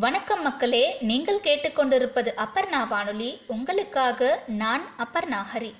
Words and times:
வணக்கம் 0.00 0.42
மக்களே 0.42 0.96
நீங்கள் 1.00 1.40
கேட்டுக்கொண்டிருப்பது 1.40 2.28
அப்பர்ணா 2.36 2.88
வானொலி. 2.88 3.40
உங்களுக்காக 3.46 4.42
நான் 4.46 4.82
அப்பர்ணா 4.98 5.44
ஹரி. 5.54 5.74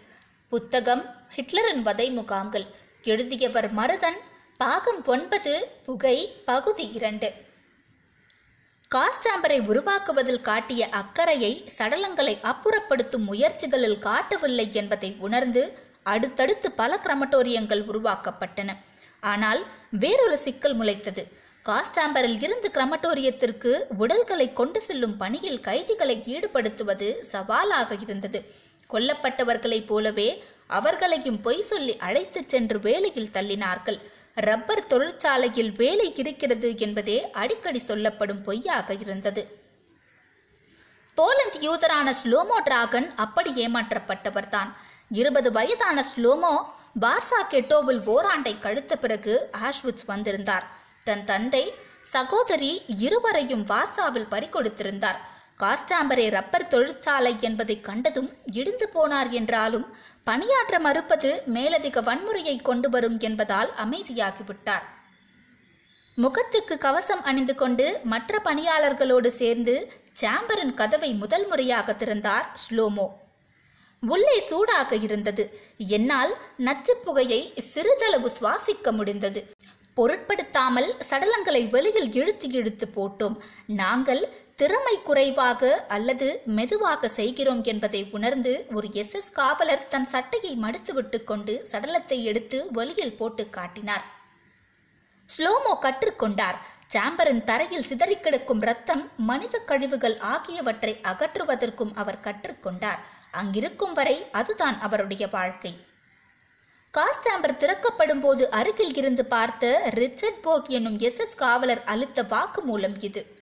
புத்தகம் 0.49 1.15
ஹிட்லரின் 1.37 1.83
வதை 1.83 2.11
முகாம்கள். 2.11 2.67
எழுதியவர் 3.03 3.75
மருதன் 3.75 4.19
பாகம் 4.57 5.05
ஒன்பது 5.05 5.73
புகை 5.85 6.43
பகுதி 6.45 6.91
இரண்டு. 6.93 7.33
காஸ்டாம்பரை 8.95 9.61
உருவாக்குவதில் 9.61 10.41
காட்டிய 10.41 10.89
அக்கறையை 10.89 11.69
சடலங்களை 11.79 12.39
அப்புறப்படுத்தும் 12.43 13.25
முயற்சிகளில் 13.31 13.99
காட்டவில்லை 13.99 14.69
என்பதை 14.73 15.17
உணர்ந்து 15.19 15.79
அடுத்தடுத்து 16.03 16.73
பல 16.73 17.01
கிரமட்டோரியங்கள் 17.03 17.85
உருவாக்கப்பட்டன. 17.93 18.77
ஆனால் 19.21 19.67
வேறொரு 19.91 20.39
சிக்கல் 20.39 20.79
முளைத்தது. 20.79 21.38
காஸ்டாம்பரில் 21.69 22.43
இருந்து 22.43 22.69
கிரமட்டோரியத்திற்கு 22.75 23.73
உடல்களை 23.99 24.53
கொண்டு 24.53 24.81
செல்லும் 24.83 25.17
பணியில் 25.17 25.61
கைதிகளை 25.61 26.17
ஈடுபடுத்துவது 26.35 27.21
சவாலாக 27.33 27.97
இருந்தது. 28.05 28.41
கொல்லப்பட்டவர்களைப் 28.93 29.87
போலவே 29.87 30.45
அவர்களையும் 30.67 31.41
பொய் 31.41 31.63
சொல்லி 31.63 31.97
அழைத்துச் 31.97 32.49
சென்று 32.49 32.79
வேலையில் 32.81 33.35
தள்ளினார்கள். 33.37 33.99
ரப்பர் 34.35 34.87
தொழிற்சாலையில் 34.87 35.73
வேலை 35.73 36.15
இருக்கிறது 36.17 36.79
என்பதே 36.79 37.31
அடிக்கடி 37.31 37.79
சொல்லப்படும் 37.79 38.43
பொய்யாக 38.43 38.95
இருந்தது. 38.95 39.45
போலந்து 41.15 41.59
யூதரான 41.59 42.09
ஸ்லோமோ 42.23 42.59
டிராகன் 42.65 43.09
அப்படி 43.17 43.67
ஏமாற்றப்பட்டவர்தான். 43.67 44.71
இருபது 45.21 45.51
வயதான 45.53 46.05
ஸ்லோமோ 46.13 46.57
பார்சா 47.01 47.41
கெட்டோவில் 47.51 48.03
ஓராண்டை 48.15 48.59
கழித்த 48.61 48.97
பிறகு 48.97 49.35
ஆஷ்விட்ஸ் 49.69 50.07
வந்திருந்தார். 50.07 50.67
தன் 51.09 51.25
தந்தை 51.31 51.65
சகோதரி 52.15 52.71
இருவரையும் 53.07 53.65
வார்சாவில் 53.71 54.31
பறிகொடுத்திருந்தார். 54.35 55.19
காஸ்டாம்பரே 55.63 56.27
ரப்பர் 56.31 56.71
தொழிற்சாலை 56.73 57.33
என்பதை 57.41 57.77
கண்டதும் 57.89 58.29
இடிந்து 58.59 58.87
போனார் 58.95 59.31
என்றாலும் 59.39 59.87
பணியாற்ற 60.25 60.77
மறுப்பது 60.87 61.31
மேலதிக 61.57 62.01
வன்முறையை 62.09 62.57
கொண்டு 62.63 62.91
வரும் 62.91 63.19
என்பதால் 63.29 63.71
அமைதியாகிவிட்டார். 63.85 64.87
முகத்துக்கு 66.19 66.75
கவசம் 66.79 67.23
அணிந்து 67.23 67.55
கொண்டு 67.55 67.87
மற்ற 68.05 68.41
பணியாளர்களோடு 68.45 69.31
சேர்ந்து 69.41 69.75
சாம்பரின் 70.21 70.75
கதவை 70.81 71.11
முதல் 71.23 71.47
முறையாக 71.47 71.95
திறந்தார் 71.95 72.47
ஸ்லோமோ. 72.63 73.07
உள்ளே 74.03 74.35
சூடாக 74.49 74.97
இருந்தது. 75.07 75.45
என்னால் 75.97 76.33
நச்சு 76.67 76.95
புகையை 77.05 77.41
சிறிதளவு 77.71 78.29
சுவாசிக்க 78.39 78.91
முடிந்தது. 78.91 79.41
பொருட்படுத்தாமல் 79.99 80.91
சடலங்களை 81.11 81.63
வெளியில் 81.71 82.11
இழுத்து 82.13 82.49
இழுத்து 82.51 82.87
போட்டோம். 82.97 83.37
நாங்கள் 83.81 84.23
திறமை 84.57 84.95
குறைவாக 85.05 85.63
அல்லது 85.89 86.29
மெதுவாக 86.57 87.09
செய்கிறோம் 87.09 87.63
என்பதை 87.65 88.01
உணர்ந்து 88.17 88.53
ஒரு 88.75 88.89
எஸ். 88.93 89.15
எஸ். 89.15 89.33
காவலர் 89.33 89.85
தன் 89.89 90.07
சட்டையை 90.07 90.53
மடித்துவிட்டு 90.63 91.19
கொண்டு 91.25 91.55
சடலத்தை 91.73 92.19
எடுத்து 92.23 92.61
வெளியில் 92.71 93.17
போட்டு 93.17 93.45
காட்டினார். 93.51 94.05
ஸ்லோமோ 95.29 95.73
கற்றுக்கொண்டார் 95.85 96.59
சாம்பரின் 96.95 97.43
தரையில் 97.45 97.89
சிதறி 97.91 98.17
கிடக்கும் 98.17 98.63
ரத்தம் 98.69 99.03
மனித 99.31 99.57
கழிவுகள் 99.71 100.17
ஆகியவற்றை 100.35 100.93
அகற்றுவதற்கும் 101.11 101.93
அவர் 101.95 102.25
கற்றுக்கொண்டார் 102.27 103.03
அங்கிருக்கும் 103.33 103.93
வரை 103.93 104.17
அதுதான் 104.33 104.79
அவருடைய 104.79 105.25
வாழ்க்கை. 105.37 105.73
காஸ்டாம்பர் 106.97 107.57
திறக்கப்படும் 107.57 108.21
போது 108.21 108.51
அருகில் 108.51 108.95
இருந்து 108.95 109.25
பார்த்த 109.25 109.91
ரிச்சர்ட் 109.95 110.45
போக் 110.45 110.69
என்னும் 110.69 110.99
எஸ் 110.99 111.19
எஸ் 111.19 111.35
காவலர் 111.35 111.83
அளித்த 111.85 112.23
வாக்குமூலம் 112.23 112.95
இது. 113.01 113.37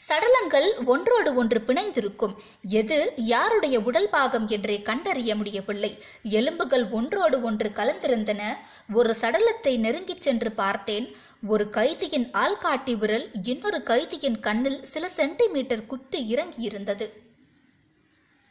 சடலங்கள் 0.00 0.66
ஒன்றோடு 0.84 1.34
ஒன்று 1.34 1.62
பிணைந்திருக்கும். 1.66 2.34
எது 2.62 3.12
யாருடைய 3.16 3.80
உடல் 3.80 4.08
பாகம் 4.08 4.48
என்றே 4.48 4.82
கண்டறிய 4.82 5.34
முடியவில்லை. 5.34 6.02
எலும்புகள் 6.22 6.90
ஒன்றோடு 6.90 7.42
ஒன்று 7.42 7.70
கலந்திருந்தன. 7.74 8.42
ஒரு 8.92 9.14
சடலத்தை 9.20 9.74
நெருங்கிச் 9.78 10.20
சென்று 10.20 10.52
பார்த்தேன். 10.52 11.16
ஒரு 11.46 11.66
கைதியின் 11.70 12.28
ஆள்காட்டி 12.32 12.96
விரல் 12.96 13.30
இன்னொரு 13.42 13.82
கைதியின் 13.82 14.40
கண்ணில் 14.40 14.82
சில 14.82 15.08
சென்டிமீட்டர் 15.08 15.86
குத்து 15.86 16.20
இறங்கியிருந்தது. 16.34 17.08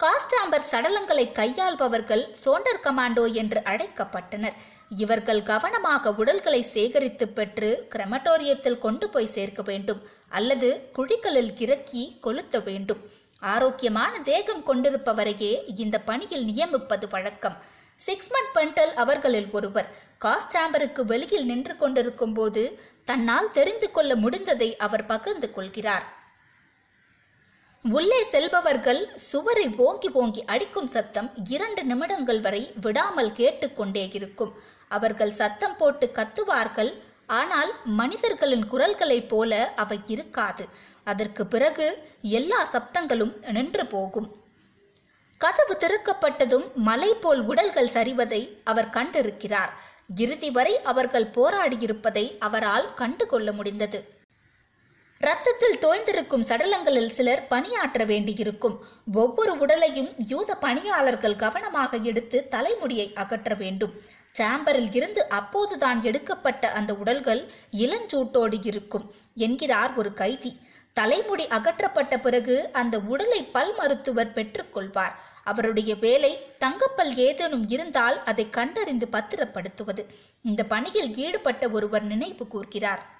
காஸ்டாம்பர் 0.01 0.65
சடலங்களை 0.71 1.23
கையாள்பவர்கள் 1.37 2.23
சோண்டர் 2.41 2.81
கமாண்டோ 2.83 3.23
என்று 3.33 3.59
அழைக்கப்பட்டனர். 3.59 4.57
இவர்கள் 4.89 5.41
கவனமாக 5.43 6.11
உடல்களை 6.11 6.59
சேகரித்து 6.73 7.27
பெற்று 7.27 7.69
கிரமட்டோரியத்தில் 7.95 8.77
கொண்டு 8.77 9.09
போய் 9.09 9.31
சேர்க்க 9.35 9.61
வேண்டும். 9.61 10.01
அல்லது 10.29 10.69
குழிகளில் 10.97 11.51
இறக்கி 11.57 12.03
கொளுத்த 12.23 12.61
வேண்டும். 12.63 13.01
ஆரோக்கியமான 13.39 14.13
தேகம் 14.19 14.63
கொண்டிருப்பவரையே 14.67 15.51
இந்த 15.85 15.99
பணியில் 15.99 16.45
நியமிப்பது 16.45 17.07
வழக்கம். 17.07 17.57
சிக்ஸ்மன் 17.99 18.51
பென்டல் 18.53 18.93
அவர்களில் 18.93 19.49
ஒருவர் 19.51 19.89
காஸ்டாம்பருக்கு 20.25 21.01
வெளியில் 21.13 21.45
நின்று 21.45 21.75
கொண்டிருக்கும் 21.77 22.33
போது 22.33 22.63
தன்னால் 23.03 23.51
தெரிந்து 23.51 23.91
கொள்ள 23.91 24.13
முடிந்ததை 24.15 24.75
அவர் 24.87 25.05
பகிர்ந்து 25.05 25.49
கொள்கிறார். 25.51 26.07
உள்ளே 27.85 28.23
செல்பவர்கள் 28.23 29.01
சுவரை 29.15 29.65
ஓங்கி 29.77 30.09
ஓங்கி 30.11 30.41
அடிக்கும் 30.45 30.87
சத்தம் 30.87 31.29
இரண்டு 31.49 31.81
நிமிடங்கள் 31.83 32.41
வரை 32.41 32.61
விடாமல் 32.81 33.31
கேட்டுக்கொண்டே 33.31 34.03
இருக்கும். 34.13 34.51
அவர்கள் 34.87 35.31
சத்தம் 35.31 35.75
போட்டு 35.77 36.11
கத்துவார்கள் 36.15 36.91
ஆனால் 37.25 37.71
மனிதர்களின் 37.99 38.65
குரல்களைப் 38.69 39.29
போல 39.29 39.51
அவை 39.75 39.99
இருக்காது. 40.07 40.65
அதற்கு 41.03 41.45
பிறகு 41.47 41.87
எல்லா 42.21 42.59
சப்தங்களும் 42.73 43.33
நின்று 43.51 43.85
போகும். 43.87 44.27
கதவு 45.37 45.77
திறக்கப்பட்டதும் 45.79 46.67
மலை 46.73 47.13
போல் 47.13 47.41
உடல்கள் 47.45 47.93
சரிவதை 47.95 48.41
அவர் 48.63 48.89
கண்டிருக்கிறார். 48.89 49.71
இறுதி 50.15 50.51
வரை 50.51 50.81
அவர்கள் 50.81 51.31
போராடியிருப்பதை 51.37 52.25
அவரால் 52.39 52.93
கண்டுகொள்ள 52.93 53.51
முடிந்தது. 53.51 54.16
ரத்தத்தில் 55.19 55.77
தோய்ந்திருக்கும் 55.79 56.43
சடலங்களில் 56.47 57.09
சிலர் 57.09 57.47
பணியாற்ற 57.47 58.03
வேண்டியிருக்கும். 58.03 58.83
ஒவ்வொரு 59.13 59.57
உடலையும் 59.57 60.09
யூத 60.27 60.55
பணியாளர்கள் 60.55 61.35
கவனமாக 61.35 61.97
எடுத்து 61.97 62.47
தலைமுடியை 62.47 63.13
அகற்ற 63.13 63.53
வேண்டும். 63.53 63.93
சாம்பரில் 64.39 64.95
இருந்து 64.95 65.29
அப்போதுதான் 65.29 66.03
எடுக்கப்பட்ட 66.03 66.71
அந்த 66.71 66.93
உடல்கள் 66.93 67.51
இளஞ்சூட்டோடு 67.71 68.67
இருக்கும் 68.67 69.11
என்கிறார் 69.35 69.93
ஒரு 69.93 70.13
கைதி. 70.13 70.59
தலைமுடி 70.93 71.47
அகற்றப்பட்ட 71.47 72.17
பிறகு 72.17 72.69
அந்த 72.71 72.99
உடலை 72.99 73.43
பல் 73.43 73.75
மருத்துவர் 73.75 74.33
பெற்றுக்கொள்வார். 74.33 75.17
அவருடைய 75.43 75.95
வேலை 75.95 76.47
தங்கப்பல் 76.57 77.15
ஏதேனும் 77.15 77.69
இருந்தால் 77.69 78.23
அதை 78.23 78.49
கண்டறிந்து 78.49 79.07
பத்திரப்படுத்துவது. 79.11 80.05
இந்த 80.41 80.63
பணியில் 80.63 81.15
ஈடுபட்ட 81.15 81.69
ஒருவர் 81.69 82.03
நினைவு 82.03 82.47
கூர்கிறார். 82.47 83.15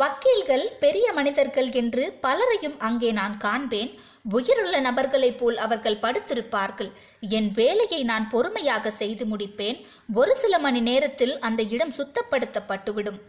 வக்கீல்கள் 0.00 0.64
பெரிய 0.80 1.06
மனிதர்கள் 1.12 1.68
என்று 1.70 2.04
பலரையும் 2.20 2.78
அங்கே 2.78 3.10
நான் 3.12 3.34
காண்பேன். 3.36 3.90
உயிருள்ள 4.30 4.80
நபர்களைப் 4.80 5.36
போல் 5.38 5.56
அவர்கள் 5.56 6.00
படுத்திருப்பார்கள். 6.02 6.90
என் 7.20 7.50
வேலையை 7.52 8.00
நான் 8.02 8.26
பொறுமையாக 8.28 8.90
செய்து 8.90 9.24
முடிப்பேன். 9.24 9.78
ஒரு 10.14 10.36
சில 10.36 10.58
மணி 10.58 10.80
நேரத்தில் 10.80 11.34
அந்த 11.38 11.62
இடம் 11.62 11.94
சுத்தப்படுத்தப்பட்டுவிடும். 11.98 13.20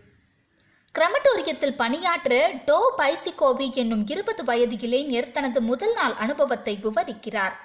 கிரமட்டோரியத்தில் 0.96 1.78
பணியாற்ற 1.78 2.34
டோ 2.66 2.80
பைசிகோவி 2.98 3.74
என்னும் 3.74 4.04
இருபது 4.08 4.44
வயது 4.44 4.76
இளைஞர் 4.80 5.32
தனது 5.32 5.62
முதல் 5.62 5.94
நாள் 5.94 6.14
அனுபவத்தை 6.14 6.76
விவரிக்கிறார். 6.84 7.56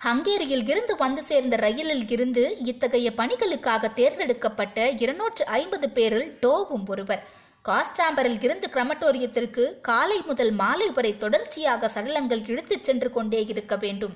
ஹங்கேரியில் 0.00 0.68
இருந்து 0.68 0.96
வந்து 0.96 1.22
சேர்ந்த 1.22 1.56
ரயிலில் 1.56 2.10
இருந்து 2.10 2.44
இத்தகைய 2.64 3.08
பணிகளுக்காக 3.16 3.92
தேர்ந்தெடுக்கப்பட்ட 3.94 4.88
இருநூற்று 5.04 5.44
ஐம்பது 5.46 5.88
பேரில் 5.90 6.38
டோவும் 6.42 6.86
ஒருவர். 6.86 7.40
காஸ்டாம்பரில் 7.68 8.42
இருந்து 8.42 8.68
கிரமட்டோரியத்திற்கு 8.72 9.80
காலை 9.80 10.22
முதல் 10.26 10.50
மாலை 10.50 10.90
வரை 10.90 11.16
தொடர்ச்சியாக 11.16 11.90
சடலங்கள் 11.94 12.48
இழுத்துச் 12.48 12.84
சென்று 12.84 13.10
கொண்டே 13.10 13.44
இருக்க 13.44 13.76
வேண்டும். 13.76 14.14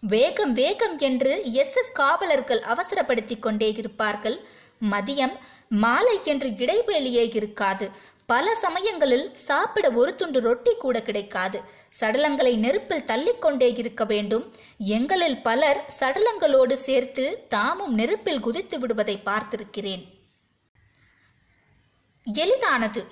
வேகம் 0.00 0.52
வேகம் 0.52 0.98
என்று 0.98 1.52
எஸ் 1.52 1.76
எஸ் 1.76 1.92
காவலர்கள் 1.92 2.60
அவசரப்படுத்திக் 2.60 3.38
கொண்டே 3.38 3.72
இருப்பார்கள். 3.72 4.40
மதியம் 4.90 5.34
மாலை 5.68 6.18
என்று 6.24 6.48
இடைவேளியே 6.48 7.34
இருக்காது. 7.34 7.90
பல 8.26 8.54
சமயங்களில் 8.54 9.34
சாப்பிட 9.34 9.90
ஒரு 9.90 10.14
துண்டு 10.14 10.40
ரொட்டி 10.40 10.74
கூட 10.74 11.02
கிடைக்காது. 11.02 11.60
சடலங்களை 12.00 12.56
நெருப்பில் 12.56 13.06
தள்ளிக்கொண்டே 13.06 13.78
இருக்க 13.78 14.04
வேண்டும். 14.04 14.52
எங்களில் 14.78 15.42
பலர் 15.42 15.94
சடலங்களோடு 16.00 16.72
சேர்த்து 16.72 17.46
தாமும் 17.48 17.94
நெருப்பில் 17.94 18.40
குதித்து 18.40 18.78
விடுவதை 18.78 19.18
பார்த்திருக்கிறேன். 19.24 20.21
எளிதானது. 22.24 23.06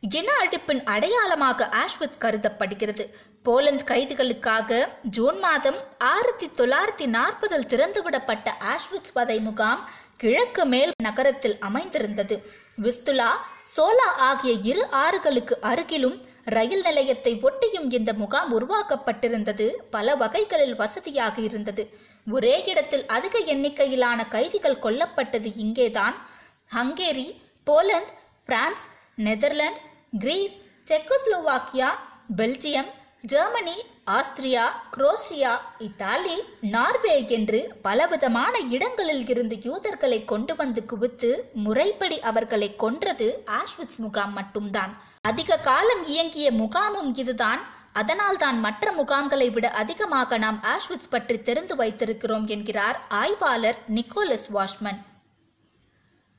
இன 0.00 0.32
அழிப்பின் 0.44 0.84
அடையாளமாக 0.84 1.68
ஆஷ்வித் 1.76 2.18
கருதப்படுகிறது. 2.18 3.14
போலந்து 3.42 3.84
கைதிகளுக்காக 3.84 4.88
ஜூன் 5.02 5.38
மாதம் 5.38 5.76
ஆயிரத்தி 5.98 6.46
தொள்ளாயிரத்தி 6.46 7.06
நாற்பதில் 7.06 7.66
திறந்துவிடப்பட்ட 7.66 8.50
ஆஷ்வித் 8.60 9.10
வதை 9.12 9.40
முகாம் 9.40 9.90
கிழக்கு 10.16 10.66
மேல் 10.66 10.92
நகரத்தில் 11.02 11.56
அமைந்திருந்தது. 11.60 12.50
விஸ்துலா 12.82 13.30
சோலா 13.76 14.08
ஆகிய 14.16 14.52
இரு 14.62 14.86
ஆறுகளுக்கு 14.92 15.52
அருகிலும் 15.62 16.24
ரயில் 16.44 16.82
நிலையத்தை 16.82 17.40
ஒட்டியும் 17.42 17.92
இந்த 17.92 18.12
முகாம் 18.12 18.50
உருவாக்கப்பட்டிருந்தது. 18.60 19.70
பல 19.90 20.14
வகைகளில் 20.14 20.76
வசதியாக 20.76 21.40
இருந்தது. 21.40 21.98
ஒரே 22.30 22.62
இடத்தில் 22.64 23.06
அதிக 23.06 23.38
எண்ணிக்கையிலான 23.38 24.26
கைதிகள் 24.26 24.82
கொல்லப்பட்டது 24.82 25.52
இங்கேதான். 25.56 26.28
Hungary 26.74 27.40
Poland 27.64 28.12
France 28.48 28.84
Netherlands 29.24 29.80
Greece 30.18 30.54
Czechoslovakia 30.90 31.88
Belgium 32.36 32.88
Germany 33.22 33.74
Austria 34.16 34.62
Croatia 34.94 35.52
Italy 35.78 36.36
Norway 36.74 37.16
என்று 37.28 37.60
பலவிதமான 37.82 38.54
இடங்களில் 38.76 39.24
இருந்து 39.28 39.56
யூதர்களை 39.62 40.20
கொண்டு 40.24 40.54
வந்து 40.56 40.82
குவித்து 40.84 41.30
முறைப்படி 41.64 42.18
அவர்களை 42.20 42.76
கொன்றது 42.76 43.28
ஆஷ்விட்ஸ் 43.58 44.00
முகாம் 44.04 44.32
மட்டும்தான். 44.32 44.94
அதிக 45.20 45.60
காலம் 45.68 46.02
இயங்கிய 46.06 46.50
முகாமும் 46.52 47.12
இதுதான். 47.14 47.62
அதனால்தான் 47.92 48.58
மற்ற 48.60 48.92
முகாம்களை 48.92 49.50
விட 49.52 49.68
அதிகமாக 49.82 50.38
நாம் 50.38 50.62
ஆஷ்விட்ஸ் 50.74 51.12
பற்றி 51.16 51.38
தெரிந்து 51.42 51.76
வைத்திருக்கிறோம் 51.76 52.48
என்கிறார் 52.56 52.98
ஆய்வாளர் 53.20 53.78
நிக்கோலஸ் 53.88 54.48
வாஷ்மன். 54.56 55.00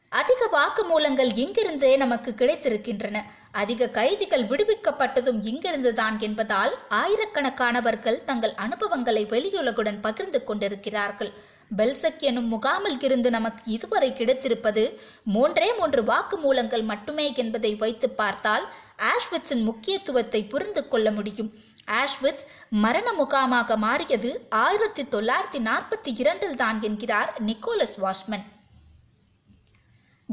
அதிக 0.09 0.41
வாக்குமூலங்கள் 0.51 1.31
இங்கிருந்தே 1.41 1.97
நமக்கு 1.97 2.31
கிடைத்திருக்கின்றன. 2.31 3.17
அதிக 3.51 3.89
கைதிகள் 3.89 4.43
விடுவிக்கப்பட்டதும் 4.43 5.39
இங்கிருந்துதான் 5.49 6.19
என்பதால் 6.19 6.73
ஆயிரக்கணக்கானவர்கள் 6.89 8.23
தங்கள் 8.23 8.53
அனுபவங்களை 8.55 9.25
வெளியுலகுடன் 9.25 10.01
பகிர்ந்து 10.01 10.43
கொண்டிருக்கிறார்கள். 10.43 11.31
பெல்சக் 11.77 12.25
எனும் 12.29 12.47
முகாமில் 12.47 12.99
இருந்து 13.01 13.29
நமக்கு 13.29 13.71
இதுவரை 13.71 14.11
கிடைத்திருப்பது 14.11 14.83
மூன்றே 15.23 15.73
மூன்று 15.73 16.03
வாக்குமூலங்கள் 16.03 16.83
மட்டுமே 16.83 17.33
என்பதை 17.35 17.75
வைத்து 17.75 18.09
பார்த்தால் 18.09 18.65
ஆஷ்விட்ஸின் 19.13 19.63
முக்கியத்துவத்தை 19.63 20.43
புரிந்து 20.43 20.87
கொள்ள 20.87 21.11
முடியும். 21.11 21.51
ஆஷ்விட்ஸ் 22.01 22.45
மரண 22.69 23.13
முகாமாக 23.13 23.77
மாறியது 23.77 24.31
ஆயிரத்தி 24.49 25.03
தொள்ளாயிரத்தி 25.03 25.61
நாற்பத்தி 25.69 26.13
இரண்டில் 26.17 26.55
தான் 26.55 26.81
என்கிறார் 26.81 27.33
நிக்கோலஸ் 27.39 27.99
வாஷ்மன். 28.05 28.45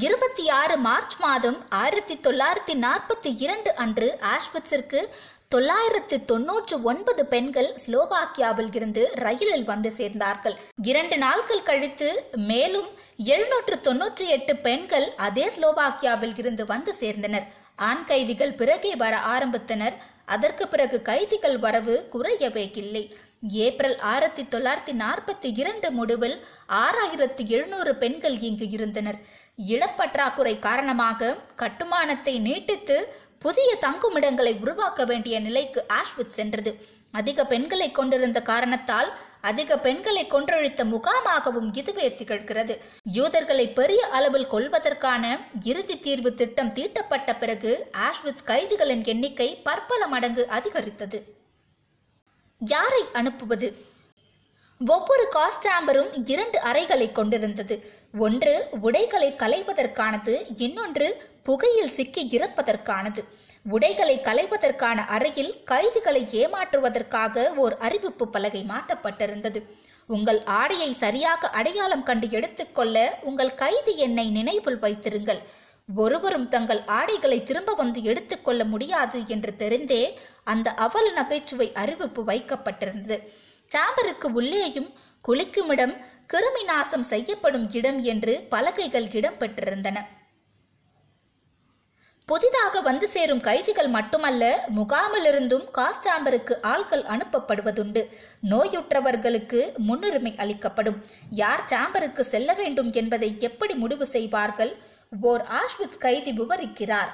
இருபத்தி 0.04 0.48
ஆறு 0.48 0.74
மார்ச் 0.76 1.14
மாதம் 1.20 1.56
ஆயிரத்தி 1.68 2.14
தொள்ளாயிரத்தி 2.24 2.74
நாற்பத்தி 2.84 3.30
இரண்டு 3.44 3.70
அன்று 3.74 4.08
ஆஷ்விட்ஸிற்கு 4.32 5.00
தொள்ளாயிரத்து 5.48 6.16
தொன்னூற்று 6.24 6.82
ஒன்பது 6.82 7.26
பெண்கள் 7.26 7.68
ஸ்லோவாக்கியாவில் 7.84 8.68
இருந்து 8.74 9.02
ரயிலில் 9.14 9.64
வந்து 9.64 9.92
சேர்ந்தார்கள். 9.96 10.56
இரண்டு 10.82 11.18
நாட்கள் 11.18 11.62
கழித்து 11.62 12.08
மேலும் 12.50 12.90
எழுநூற்று 13.16 13.78
தொன்னூற்றி 13.86 14.26
எட்டு 14.36 14.56
பெண்கள் 14.56 15.14
அதே 15.28 15.46
ஸ்லோவாக்கியாவில் 15.56 16.36
இருந்து 16.36 16.66
வந்து 16.66 16.94
சேர்ந்தனர். 17.00 17.46
ஆண் 17.76 18.04
கைதிகள் 18.04 18.54
பிறகே 18.60 18.92
வர 18.96 19.16
ஆரம்பித்தனர். 19.34 19.96
அதற்கு 20.34 20.68
பிறகு 20.68 21.02
கைதிகள் 21.02 21.58
வரவு 21.58 21.96
குறையவே 22.12 22.76
இல்லை. 22.82 23.04
ஏப்ரல் 23.42 23.98
ஆயிரத்தி 23.98 24.42
தொள்ளாயிரத்தி 24.42 24.92
நாற்பத்தி 25.02 25.58
இரண்டு 25.58 25.90
முடிவில் 25.90 26.44
ஆறாயிரத்தி 26.68 27.46
எழுநூறு 27.46 27.96
பெண்கள் 27.96 28.38
இங்கு 28.38 28.68
இருந்தனர். 28.68 29.18
இடப்பற்றாக்குறை 29.56 30.58
காரணமாக 30.58 31.36
கட்டுமானத்தை 31.56 32.38
நீட்டித்து 32.38 33.14
புதிய 33.38 33.76
தங்குமிடங்களை 33.80 34.60
உருவாக்க 34.60 35.04
வேண்டிய 35.04 35.40
நிலைக்கு 35.40 35.86
ஆஷ்வித் 36.00 36.36
சென்றது. 36.38 36.88
அதிக 37.10 37.46
பெண்களை 37.46 37.92
கொண்டிருந்த 37.92 38.42
காரணத்தால் 38.42 39.12
அதிக 39.40 39.78
பெண்களை 39.78 40.26
கொன்றழித்த 40.26 40.84
முகாமாகவும் 40.84 41.76
இதுவே 41.76 42.08
திகழ்கிறது. 42.08 42.78
யூதர்களை 43.04 43.68
பெரிய 43.68 44.06
அளவில் 44.06 44.46
கொள்வதற்கான 44.46 45.38
இறுதி 45.64 45.98
தீர்வு 45.98 46.34
திட்டம் 46.34 46.72
தீட்டப்பட்ட 46.72 47.36
பிறகு 47.36 47.90
ஆஷ்விட்ஸ் 48.08 48.46
கைதிகளின் 48.46 49.04
எண்ணிக்கை 49.04 49.60
பற்பல 49.62 50.06
மடங்கு 50.06 50.48
அதிகரித்தது. 50.48 51.35
யாரை 52.60 53.02
அனுப்புவது? 53.12 53.68
ஒவ்வொரு 54.80 55.24
காஸ்டாம்பரும் 55.34 56.10
இரண்டு 56.24 56.60
அறைகளை 56.60 57.12
கொண்டிருந்தது. 57.12 57.74
ஒன்று 58.18 58.68
உடைகளை 58.80 59.32
களைவதற்கானது 59.32 60.34
இன்னொன்று 60.58 61.08
புகையில் 61.42 61.90
சிக்கி 61.90 62.22
இறப்பதற்கானது. 62.26 63.24
உடைகளை 63.62 64.16
களைவதற்கான 64.18 64.98
அறையில் 65.06 65.62
கைதிகளை 65.62 66.22
ஏமாற்றுவதற்காக 66.32 67.54
ஓர் 67.54 67.76
அறிவிப்பு 67.78 68.28
பலகை 68.28 68.64
மாட்டப்பட்டிருந்தது 68.68 69.62
உங்கள் 70.06 70.42
ஆடையை 70.44 70.92
சரியாக 70.92 71.48
அடையாளம் 71.48 72.02
கண்டு 72.02 72.30
எடுத்துக்கொள்ள 72.30 73.18
உங்கள் 73.22 73.54
கைதி 73.54 73.96
எண்ணை 73.96 74.30
நினைவில் 74.30 74.78
வைத்திருங்கள். 74.78 75.42
ஒருவரும் 75.88 76.48
தங்கள் 76.48 76.80
ஆடைகளை 76.84 77.42
திரும்ப 77.42 77.74
வந்து 77.74 78.02
எடுத்துக்கொள்ள 78.02 78.64
முடியாது 78.64 79.18
என்று 79.26 79.52
தெரிந்தே 79.58 80.02
அந்த 80.44 80.70
அவல 80.86 81.10
நகைச்சுவை 81.10 81.68
அறிவிப்பு 81.72 82.22
வைக்கப்பட்டிருந்தது. 82.24 83.18
சாம்பருக்கு 83.70 84.28
உள்ளேயும் 84.32 84.90
குளிக்குமிடம் 85.24 85.94
கிருமி 86.32 86.62
நாசம் 86.64 87.06
செய்யப்படும் 87.12 87.66
இடம் 87.70 87.98
என்று 88.02 88.34
பலகைகள் 88.48 89.08
இடம் 89.12 89.38
பெற்றிருந்தன 89.38 89.98
புதிதாக 92.28 92.80
வந்து 92.80 93.06
சேரும் 93.08 93.40
கைதிகள் 93.40 93.88
மட்டுமல்ல 93.88 94.44
முகாமிலிருந்தும் 94.76 95.66
காஸ்டாம்பருக்கு 95.78 96.54
ஆட்கள் 96.62 97.04
அனுப்பப்படுவதுண்டு. 97.14 98.02
நோயுற்றவர்களுக்கு 98.50 99.60
முன்னுரிமை 99.76 100.32
அளிக்கப்படும். 100.36 100.98
யார் 101.30 101.64
சாம்பருக்கு 101.72 102.20
செல்ல 102.20 102.52
வேண்டும் 102.52 102.92
என்பதை 102.92 103.30
எப்படி 103.38 103.74
முடிவு 103.74 104.06
செய்வார்கள்? 104.06 104.72
ஓர் 105.20 105.42
ஆஷ்வித் 105.42 105.98
கைதி 105.98 106.32
விவரிக்கிறார். 106.32 107.12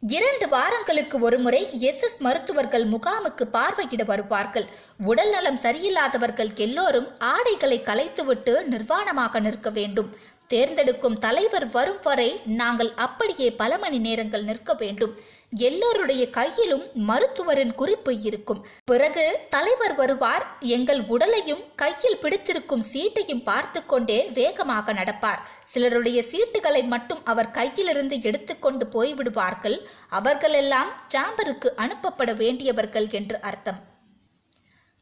இரண்டு 0.00 0.48
வாரங்களுக்கு 0.48 1.18
ஒருமுறை 1.18 1.80
எஸ் 1.80 2.02
எஸ் 2.02 2.18
மருத்துவர்கள் 2.18 2.88
முகாமுக்கு 2.88 3.44
பார்வையிட 3.52 4.04
வருவார்கள். 4.04 4.66
உடல் 5.04 5.30
நலம் 5.30 5.58
சரியில்லாதவர்கள் 5.62 6.54
எல்லோரும் 6.54 7.08
ஆடைகளை 7.18 7.82
கலைத்துவிட்டு 7.82 8.64
நிர்வாணமாக 8.70 9.40
நிற்க 9.40 9.70
வேண்டும். 9.70 10.16
தேர்ந்தெடுக்கும் 10.46 11.18
தலைவர் 11.18 11.66
வரும் 11.66 11.98
வரை 12.02 12.40
நாங்கள் 12.44 12.92
அப்படியே 12.96 13.50
பல 13.50 13.78
மணி 13.78 13.98
நேரங்கள் 13.98 14.42
நிற்க 14.42 14.74
வேண்டும். 14.74 15.16
எல்லோருடைய 15.56 16.30
கையிலும் 16.30 16.90
மருத்துவரின் 16.94 17.74
குறிப்பு 17.74 18.20
இருக்கும். 18.20 18.66
பிறகு 18.84 19.38
தலைவர் 19.50 19.94
வருவார் 19.94 20.56
எங்கள் 20.60 21.00
உடலையும் 21.06 21.62
கையில் 21.76 22.18
பிடித்திருக்கும் 22.18 22.84
சீட்டையும் 22.92 23.42
பார்த்து 23.42 23.86
கொண்டே 23.86 24.30
வேகமாக 24.34 24.92
நடப்பார். 24.92 25.38
சிலருடைய 25.64 26.24
சீட்டுகளை 26.30 26.84
மட்டும் 26.84 27.24
அவர் 27.24 27.50
கையிலிருந்து 27.50 28.22
எடுத்துக்கொண்டு 28.22 28.86
போய்விடுவார்கள். 28.86 29.86
அவர்களெல்லாம் 30.08 31.02
சாம்பருக்கு 31.14 31.68
அனுப்பப்பட 31.76 32.36
வேண்டியவர்கள் 32.36 33.08
என்று 33.10 33.40
அர்த்தம். 33.40 33.88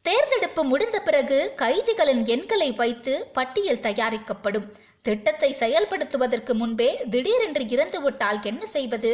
தேர்ந்தெடுப்பு 0.03 0.65
முடிந்த 0.65 1.01
பிறகு 1.01 1.53
கைதிகளின் 1.57 2.25
எண்களை 2.25 2.73
வைத்து 2.73 3.27
பட்டியல் 3.33 3.81
தயாரிக்கப்படும். 3.81 4.75
திட்டத்தை 5.09 5.51
செயல்படுத்துவதற்கு 5.61 6.53
முன்பே 6.61 6.89
திடீரென்று 7.13 7.65
இறந்துவிட்டால் 7.75 8.41
என்ன 8.51 8.63
செய்வது? 8.77 9.11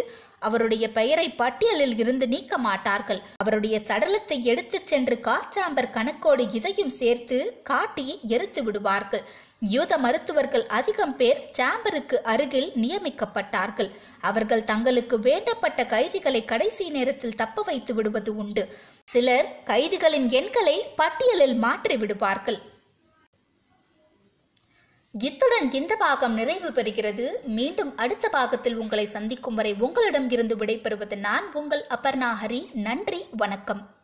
அவருடைய 0.46 0.84
பெயரை 0.98 1.26
பட்டியலில் 1.40 1.96
இருந்து 2.02 2.26
நீக்க 2.34 2.58
மாட்டார்கள். 2.66 3.20
அவருடைய 3.42 3.76
சடலத்தை 3.88 4.38
எடுத்துச் 4.52 4.90
சென்று 4.90 5.16
காஸ்டாம்பர் 5.28 5.94
கணக்கோடு 5.96 6.44
இதையும் 6.58 6.94
சேர்த்து 7.00 7.38
காட்டி 7.70 8.06
எரித்து 8.34 8.62
விடுவார்கள். 8.62 9.24
யூத 9.74 9.92
மருத்துவர்கள் 9.98 10.64
அதிகம் 10.78 11.14
பேர் 11.16 11.38
சாம்பருக்கு 11.58 12.16
அருகில் 12.32 12.68
நியமிக்கப்பட்டார்கள். 12.82 13.90
அவர்கள் 14.30 14.68
தங்களுக்கு 14.72 15.18
வேண்டப்பட்ட 15.28 15.86
கைதிகளை 15.94 16.42
கடைசி 16.52 16.86
நேரத்தில் 16.96 17.38
தப்ப 17.42 17.62
வைத்து 17.70 17.94
விடுவது 17.94 18.32
உண்டு. 18.42 18.64
சிலர் 19.14 19.48
கைதிகளின் 19.70 20.28
எண்களை 20.40 20.76
பட்டியலில் 21.00 21.56
மாற்றி 21.64 21.96
விடுவார்கள். 21.96 22.60
இத்துடன் 25.18 25.71
இந்த 25.73 25.97
பாகம் 25.97 26.35
நிறைவு 26.35 26.68
பெறுகிறது. 26.68 27.30
மீண்டும் 27.42 27.97
அடுத்த 27.97 28.28
பாகத்தில் 28.28 28.76
உங்களை 28.76 29.06
சந்திக்கும் 29.06 29.54
வரை 29.54 29.75
உங்களிடம் 29.75 30.30
இருந்து 30.30 30.56
விடைபெறுவது 30.56 31.16
நான் 31.16 31.52
உங்கள் 31.52 31.87
அபர்ணா 31.90 32.30
ஹரி. 32.42 32.73
நன்றி 32.73 33.26
வணக்கம். 33.30 33.94